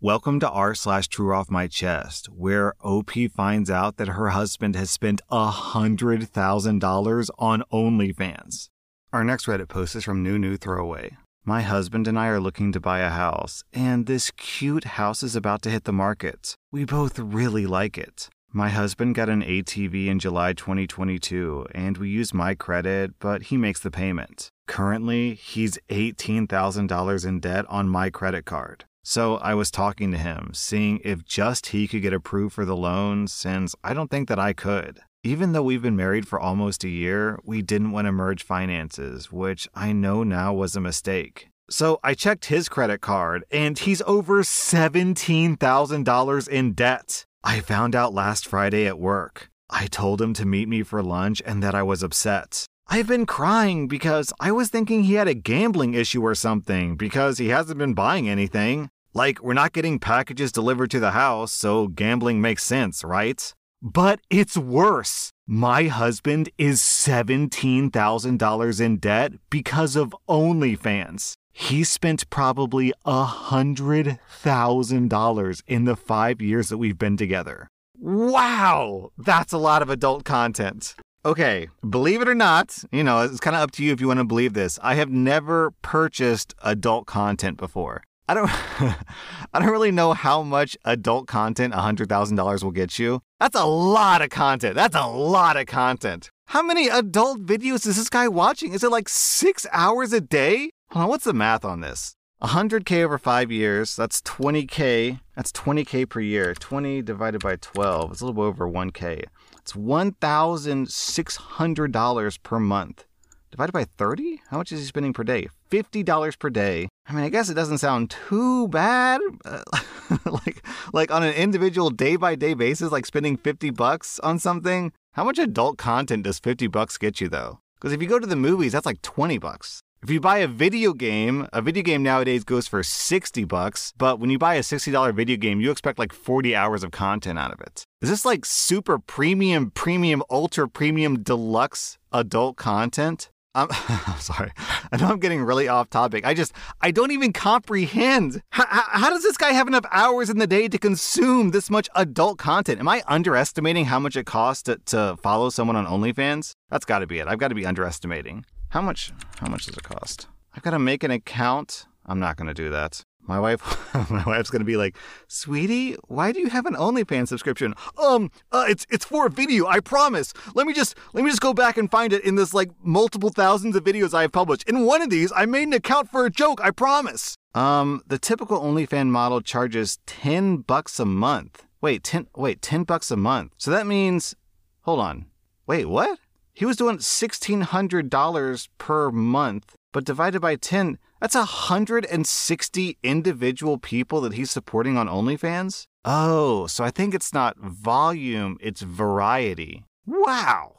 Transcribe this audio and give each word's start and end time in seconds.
Welcome 0.00 0.38
to 0.38 0.48
r 0.48 0.76
slash 0.76 1.08
true 1.08 1.34
off 1.34 1.50
my 1.50 1.66
chest, 1.66 2.26
where 2.26 2.72
OP 2.84 3.10
finds 3.34 3.68
out 3.68 3.96
that 3.96 4.06
her 4.06 4.28
husband 4.28 4.76
has 4.76 4.92
spent 4.92 5.20
$100,000 5.28 7.30
on 7.36 7.64
OnlyFans. 7.72 8.68
Our 9.12 9.24
next 9.24 9.46
Reddit 9.46 9.66
post 9.66 9.96
is 9.96 10.04
from 10.04 10.22
New 10.22 10.38
New 10.38 10.56
Throwaway. 10.56 11.16
My 11.44 11.62
husband 11.62 12.06
and 12.06 12.16
I 12.16 12.28
are 12.28 12.38
looking 12.38 12.70
to 12.70 12.78
buy 12.78 13.00
a 13.00 13.10
house, 13.10 13.64
and 13.72 14.06
this 14.06 14.30
cute 14.30 14.84
house 14.84 15.24
is 15.24 15.34
about 15.34 15.62
to 15.62 15.70
hit 15.70 15.82
the 15.82 15.92
market. 15.92 16.54
We 16.70 16.84
both 16.84 17.18
really 17.18 17.66
like 17.66 17.98
it. 17.98 18.28
My 18.52 18.68
husband 18.68 19.16
got 19.16 19.28
an 19.28 19.42
ATV 19.42 20.06
in 20.06 20.20
July 20.20 20.52
2022, 20.52 21.66
and 21.74 21.98
we 21.98 22.08
use 22.08 22.32
my 22.32 22.54
credit, 22.54 23.18
but 23.18 23.42
he 23.42 23.56
makes 23.56 23.80
the 23.80 23.90
payment. 23.90 24.48
Currently, 24.68 25.34
he's 25.34 25.76
$18,000 25.90 27.26
in 27.26 27.40
debt 27.40 27.64
on 27.68 27.88
my 27.88 28.10
credit 28.10 28.44
card. 28.44 28.84
So 29.10 29.38
I 29.38 29.54
was 29.54 29.70
talking 29.70 30.12
to 30.12 30.18
him, 30.18 30.50
seeing 30.52 31.00
if 31.02 31.24
just 31.24 31.68
he 31.68 31.88
could 31.88 32.02
get 32.02 32.12
approved 32.12 32.54
for 32.54 32.66
the 32.66 32.76
loan, 32.76 33.26
since 33.26 33.74
I 33.82 33.94
don't 33.94 34.10
think 34.10 34.28
that 34.28 34.38
I 34.38 34.52
could. 34.52 35.00
Even 35.24 35.52
though 35.52 35.62
we've 35.62 35.80
been 35.80 35.96
married 35.96 36.28
for 36.28 36.38
almost 36.38 36.84
a 36.84 36.90
year, 36.90 37.38
we 37.42 37.62
didn't 37.62 37.92
want 37.92 38.04
to 38.04 38.12
merge 38.12 38.42
finances, 38.42 39.32
which 39.32 39.66
I 39.74 39.92
know 39.92 40.24
now 40.24 40.52
was 40.52 40.76
a 40.76 40.80
mistake. 40.82 41.48
So 41.70 41.98
I 42.04 42.12
checked 42.12 42.44
his 42.44 42.68
credit 42.68 43.00
card, 43.00 43.44
and 43.50 43.78
he's 43.78 44.02
over 44.02 44.42
$17,000 44.42 46.48
in 46.48 46.72
debt. 46.74 47.24
I 47.42 47.60
found 47.60 47.96
out 47.96 48.12
last 48.12 48.46
Friday 48.46 48.86
at 48.86 48.98
work. 48.98 49.48
I 49.70 49.86
told 49.86 50.20
him 50.20 50.34
to 50.34 50.44
meet 50.44 50.68
me 50.68 50.82
for 50.82 51.02
lunch 51.02 51.40
and 51.46 51.62
that 51.62 51.74
I 51.74 51.82
was 51.82 52.02
upset. 52.02 52.66
I've 52.88 53.08
been 53.08 53.24
crying 53.24 53.88
because 53.88 54.34
I 54.38 54.52
was 54.52 54.68
thinking 54.68 55.04
he 55.04 55.14
had 55.14 55.28
a 55.28 55.34
gambling 55.34 55.94
issue 55.94 56.20
or 56.22 56.34
something 56.34 56.96
because 56.96 57.38
he 57.38 57.48
hasn't 57.48 57.78
been 57.78 57.94
buying 57.94 58.28
anything. 58.28 58.90
Like, 59.14 59.42
we're 59.42 59.54
not 59.54 59.72
getting 59.72 59.98
packages 59.98 60.52
delivered 60.52 60.90
to 60.90 61.00
the 61.00 61.12
house, 61.12 61.52
so 61.52 61.88
gambling 61.88 62.40
makes 62.40 62.64
sense, 62.64 63.02
right? 63.02 63.52
But 63.80 64.20
it's 64.28 64.56
worse. 64.56 65.30
My 65.46 65.84
husband 65.84 66.50
is 66.58 66.80
$17,000 66.80 68.80
in 68.80 68.96
debt 68.98 69.32
because 69.50 69.94
of 69.96 70.16
OnlyFans. 70.28 71.34
He 71.52 71.84
spent 71.84 72.28
probably 72.30 72.92
$100,000 73.06 75.62
in 75.66 75.84
the 75.84 75.96
five 75.96 76.40
years 76.40 76.68
that 76.68 76.78
we've 76.78 76.98
been 76.98 77.16
together. 77.16 77.68
Wow! 77.98 79.10
That's 79.18 79.52
a 79.52 79.58
lot 79.58 79.82
of 79.82 79.90
adult 79.90 80.24
content. 80.24 80.94
Okay, 81.24 81.68
believe 81.88 82.22
it 82.22 82.28
or 82.28 82.34
not, 82.34 82.78
you 82.92 83.02
know, 83.02 83.22
it's 83.22 83.40
kind 83.40 83.56
of 83.56 83.62
up 83.62 83.72
to 83.72 83.82
you 83.82 83.92
if 83.92 84.00
you 84.00 84.06
want 84.06 84.18
to 84.18 84.24
believe 84.24 84.54
this. 84.54 84.78
I 84.82 84.94
have 84.94 85.10
never 85.10 85.72
purchased 85.82 86.54
adult 86.62 87.06
content 87.06 87.56
before. 87.56 88.04
I 88.28 88.34
don't 88.34 88.50
I 89.52 89.58
don't 89.58 89.70
really 89.70 89.90
know 89.90 90.12
how 90.12 90.42
much 90.42 90.76
adult 90.84 91.26
content 91.26 91.72
$100,000 91.72 92.62
will 92.62 92.70
get 92.70 92.98
you. 92.98 93.22
That's 93.40 93.56
a 93.56 93.64
lot 93.64 94.20
of 94.20 94.28
content. 94.30 94.74
That's 94.74 94.96
a 94.96 95.06
lot 95.06 95.56
of 95.56 95.64
content. 95.66 96.30
How 96.48 96.62
many 96.62 96.88
adult 96.88 97.46
videos 97.46 97.86
is 97.86 97.96
this 97.96 98.10
guy 98.10 98.28
watching? 98.28 98.74
Is 98.74 98.84
it 98.84 98.90
like 98.90 99.08
6 99.08 99.66
hours 99.72 100.12
a 100.12 100.20
day? 100.20 100.70
Hold 100.90 101.04
on, 101.04 101.08
what's 101.08 101.24
the 101.24 101.32
math 101.32 101.64
on 101.64 101.80
this? 101.80 102.14
100k 102.42 103.02
over 103.02 103.16
5 103.18 103.50
years, 103.50 103.96
that's 103.96 104.20
20k. 104.22 105.18
That's 105.34 105.50
20k 105.52 106.08
per 106.08 106.20
year. 106.20 106.54
20 106.54 107.02
divided 107.02 107.42
by 107.42 107.56
12, 107.56 108.12
it's 108.12 108.20
a 108.20 108.26
little 108.26 108.42
over 108.42 108.68
1k. 108.68 109.24
It's 109.58 109.72
$1,600 109.72 112.42
per 112.42 112.60
month. 112.60 113.06
Divided 113.50 113.72
by 113.72 113.84
30? 113.84 114.40
How 114.48 114.58
much 114.58 114.72
is 114.72 114.80
he 114.80 114.86
spending 114.86 115.12
per 115.12 115.24
day? 115.24 115.48
$50 115.70 116.38
per 116.38 116.50
day. 116.50 116.88
I 117.06 117.12
mean, 117.12 117.24
I 117.24 117.28
guess 117.28 117.48
it 117.48 117.54
doesn't 117.54 117.78
sound 117.78 118.10
too 118.10 118.68
bad. 118.68 119.20
Uh, 119.44 119.62
like 120.24 120.64
like 120.92 121.10
on 121.10 121.22
an 121.22 121.34
individual 121.34 121.90
day 121.90 122.16
by 122.16 122.34
day 122.34 122.54
basis 122.54 122.92
like 122.92 123.06
spending 123.06 123.36
50 123.36 123.70
bucks 123.70 124.18
on 124.20 124.38
something. 124.38 124.92
How 125.12 125.24
much 125.24 125.38
adult 125.38 125.78
content 125.78 126.24
does 126.24 126.38
50 126.38 126.66
bucks 126.66 126.98
get 126.98 127.20
you 127.20 127.28
though? 127.28 127.60
Cuz 127.80 127.92
if 127.92 128.02
you 128.02 128.08
go 128.08 128.18
to 128.18 128.26
the 128.26 128.36
movies, 128.36 128.72
that's 128.72 128.86
like 128.86 129.02
20 129.02 129.38
bucks. 129.38 129.80
If 130.00 130.10
you 130.10 130.20
buy 130.20 130.38
a 130.38 130.46
video 130.46 130.92
game, 130.92 131.48
a 131.52 131.60
video 131.60 131.82
game 131.82 132.04
nowadays 132.04 132.44
goes 132.44 132.68
for 132.68 132.84
60 132.84 133.44
bucks, 133.44 133.92
but 133.98 134.20
when 134.20 134.30
you 134.30 134.38
buy 134.38 134.54
a 134.54 134.60
$60 134.60 135.12
video 135.12 135.36
game, 135.36 135.60
you 135.60 135.72
expect 135.72 135.98
like 135.98 136.12
40 136.12 136.54
hours 136.54 136.84
of 136.84 136.92
content 136.92 137.36
out 137.36 137.52
of 137.52 137.60
it. 137.60 137.82
Is 138.00 138.08
this 138.08 138.24
like 138.24 138.44
super 138.44 139.00
premium, 139.00 139.72
premium, 139.72 140.22
ultra 140.30 140.68
premium, 140.68 141.20
deluxe 141.24 141.98
adult 142.12 142.56
content? 142.56 143.30
I'm, 143.58 143.68
I'm 144.06 144.20
sorry. 144.20 144.52
I 144.92 144.96
know 144.96 145.08
I'm 145.08 145.18
getting 145.18 145.42
really 145.42 145.68
off 145.68 145.90
topic. 145.90 146.24
I 146.26 146.34
just, 146.34 146.52
I 146.80 146.90
don't 146.90 147.10
even 147.10 147.32
comprehend. 147.32 148.42
How, 148.50 148.66
how 148.68 149.10
does 149.10 149.22
this 149.22 149.36
guy 149.36 149.52
have 149.52 149.66
enough 149.66 149.84
hours 149.90 150.30
in 150.30 150.38
the 150.38 150.46
day 150.46 150.68
to 150.68 150.78
consume 150.78 151.50
this 151.50 151.68
much 151.70 151.88
adult 151.94 152.38
content? 152.38 152.80
Am 152.80 152.88
I 152.88 153.02
underestimating 153.06 153.86
how 153.86 153.98
much 153.98 154.16
it 154.16 154.26
costs 154.26 154.62
to, 154.64 154.78
to 154.86 155.16
follow 155.22 155.50
someone 155.50 155.76
on 155.76 155.86
OnlyFans? 155.86 156.52
That's 156.70 156.84
got 156.84 157.00
to 157.00 157.06
be 157.06 157.18
it. 157.18 157.26
I've 157.26 157.38
got 157.38 157.48
to 157.48 157.54
be 157.54 157.66
underestimating. 157.66 158.44
How 158.70 158.80
much? 158.80 159.12
How 159.40 159.48
much 159.48 159.66
does 159.66 159.76
it 159.76 159.82
cost? 159.82 160.28
I've 160.54 160.62
got 160.62 160.70
to 160.70 160.78
make 160.78 161.02
an 161.02 161.10
account. 161.10 161.86
I'm 162.06 162.20
not 162.20 162.36
going 162.36 162.48
to 162.48 162.54
do 162.54 162.70
that. 162.70 163.02
My 163.28 163.38
wife, 163.38 163.94
my 164.10 164.24
wife's 164.26 164.48
gonna 164.48 164.64
be 164.64 164.78
like, 164.78 164.96
"Sweetie, 165.28 165.96
why 166.08 166.32
do 166.32 166.40
you 166.40 166.48
have 166.48 166.64
an 166.64 166.74
OnlyFans 166.74 167.28
subscription?" 167.28 167.74
Um, 168.02 168.30
uh, 168.50 168.64
it's 168.66 168.86
it's 168.90 169.04
for 169.04 169.26
a 169.26 169.30
video. 169.30 169.66
I 169.66 169.80
promise. 169.80 170.32
Let 170.54 170.66
me 170.66 170.72
just 170.72 170.96
let 171.12 171.22
me 171.22 171.30
just 171.30 171.42
go 171.42 171.52
back 171.52 171.76
and 171.76 171.90
find 171.90 172.12
it 172.12 172.24
in 172.24 172.36
this 172.36 172.54
like 172.54 172.70
multiple 172.82 173.28
thousands 173.28 173.76
of 173.76 173.84
videos 173.84 174.14
I 174.14 174.22
have 174.22 174.32
published. 174.32 174.68
In 174.68 174.86
one 174.86 175.02
of 175.02 175.10
these, 175.10 175.30
I 175.36 175.44
made 175.44 175.68
an 175.68 175.74
account 175.74 176.10
for 176.10 176.24
a 176.24 176.30
joke. 176.30 176.60
I 176.62 176.70
promise. 176.70 177.36
Um, 177.54 178.02
the 178.06 178.18
typical 178.18 178.60
OnlyFans 178.60 179.08
model 179.08 179.42
charges 179.42 179.98
ten 180.06 180.56
bucks 180.56 180.98
a 180.98 181.04
month. 181.04 181.66
Wait, 181.82 182.02
ten. 182.02 182.28
Wait, 182.34 182.62
ten 182.62 182.84
bucks 182.84 183.10
a 183.10 183.16
month. 183.16 183.52
So 183.58 183.70
that 183.70 183.86
means, 183.86 184.34
hold 184.82 185.00
on. 185.00 185.26
Wait, 185.66 185.84
what? 185.84 186.18
He 186.58 186.64
was 186.64 186.76
doing 186.76 186.98
$1,600 186.98 188.68
per 188.78 189.10
month, 189.12 189.76
but 189.92 190.04
divided 190.04 190.40
by 190.40 190.56
10, 190.56 190.98
that's 191.20 191.34
160 191.34 192.98
individual 193.02 193.78
people 193.78 194.20
that 194.20 194.34
he's 194.34 194.50
supporting 194.50 194.96
on 194.96 195.08
OnlyFans? 195.08 195.84
Oh, 196.04 196.66
so 196.66 196.84
I 196.84 196.90
think 196.90 197.14
it's 197.14 197.32
not 197.32 197.58
volume, 197.58 198.56
it's 198.60 198.82
variety. 198.82 199.84
Wow! 200.06 200.76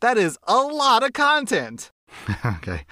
That 0.00 0.16
is 0.16 0.38
a 0.44 0.56
lot 0.56 1.02
of 1.02 1.12
content! 1.12 1.90
okay. 2.46 2.82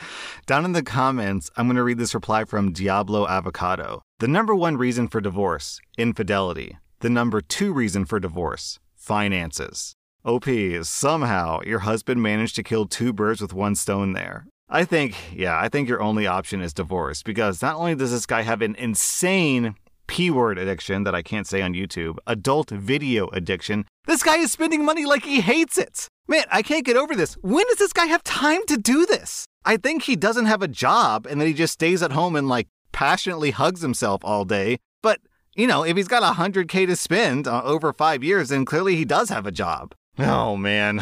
Down 0.47 0.65
in 0.65 0.73
the 0.73 0.83
comments, 0.83 1.51
I'm 1.57 1.67
going 1.67 1.77
to 1.77 1.83
read 1.83 1.99
this 1.99 2.15
reply 2.15 2.45
from 2.45 2.73
Diablo 2.73 3.27
Avocado. 3.27 4.03
The 4.19 4.29
number 4.29 4.55
one 4.55 4.77
reason 4.77 5.09
for 5.09 5.21
divorce, 5.21 5.81
infidelity. 5.97 6.79
The 7.01 7.11
number 7.11 7.41
two 7.41 7.73
reason 7.73 8.05
for 8.05 8.19
divorce, 8.19 8.79
finances. 8.95 9.95
OP, 10.25 10.47
somehow 10.83 11.61
your 11.65 11.81
husband 11.81 12.23
managed 12.23 12.57
to 12.57 12.63
kill 12.63 12.87
two 12.87 13.13
birds 13.13 13.41
with 13.41 13.55
one 13.55 13.75
stone 13.75 14.13
there. 14.13 14.47
I 14.69 14.85
think, 14.85 15.15
yeah, 15.33 15.59
I 15.59 15.69
think 15.69 15.89
your 15.89 16.03
only 16.03 16.27
option 16.27 16.61
is 16.61 16.73
divorce 16.73 17.23
because 17.23 17.63
not 17.63 17.77
only 17.77 17.95
does 17.95 18.11
this 18.11 18.27
guy 18.27 18.43
have 18.43 18.63
an 18.63 18.75
insane 18.75 19.77
P 20.09 20.31
word 20.31 20.59
addiction 20.59 21.05
that 21.05 21.15
I 21.15 21.23
can't 21.23 21.47
say 21.47 21.63
on 21.63 21.75
YouTube, 21.75 22.17
adult 22.27 22.71
video 22.71 23.29
addiction, 23.29 23.85
this 24.07 24.25
guy 24.25 24.39
is 24.39 24.51
spending 24.51 24.85
money 24.85 25.05
like 25.05 25.25
he 25.25 25.41
hates 25.41 25.79
it. 25.79 26.09
Man, 26.27 26.45
I 26.51 26.63
can't 26.63 26.85
get 26.85 26.97
over 26.97 27.15
this. 27.15 27.35
When 27.43 27.65
does 27.69 27.79
this 27.79 27.93
guy 27.93 28.07
have 28.07 28.25
time 28.25 28.67
to 28.67 28.77
do 28.77 29.07
this? 29.07 29.47
I 29.65 29.77
think 29.77 30.03
he 30.03 30.17
doesn't 30.17 30.47
have 30.47 30.63
a 30.63 30.69
job 30.69 31.27
and 31.27 31.41
that 31.41 31.47
he 31.47 31.55
just 31.55 31.75
stays 31.75 32.03
at 32.03 32.13
home 32.13 32.35
and 32.35 32.49
like 32.49 32.67
passionately 32.91 33.53
hugs 33.53 33.83
himself 33.83 34.25
all 34.25 34.45
day. 34.45 34.79
But, 35.01 35.21
you 35.55 35.69
know, 35.69 35.85
if 35.85 35.97
he's 35.97 36.09
got 36.09 36.25
100K 36.35 36.87
to 36.89 36.97
spend 36.97 37.47
uh, 37.47 37.63
over 37.63 37.93
five 37.93 38.25
years, 38.25 38.49
then 38.49 38.65
clearly 38.65 38.97
he 38.97 39.05
does 39.05 39.29
have 39.29 39.47
a 39.47 39.53
job. 39.53 39.95
Oh 40.19 40.57
man. 40.57 41.01